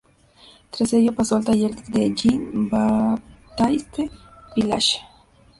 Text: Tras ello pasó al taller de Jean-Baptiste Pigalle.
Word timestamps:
Tras 0.71 0.93
ello 0.93 1.13
pasó 1.13 1.35
al 1.35 1.45
taller 1.45 1.75
de 1.75 2.11
Jean-Baptiste 2.15 4.09
Pigalle. 4.55 4.97